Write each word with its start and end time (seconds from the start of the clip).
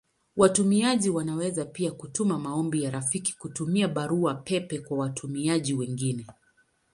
Watumiaji 0.37 1.09
wanaweza 1.09 1.65
pia 1.65 1.91
kutuma 1.91 2.39
maombi 2.39 2.83
ya 2.83 2.91
rafiki 2.91 3.37
kutumia 3.37 3.87
Barua 3.87 4.35
pepe 4.35 4.79
kwa 4.79 4.97
watumiaji 4.97 5.73
wengine. 5.73 6.27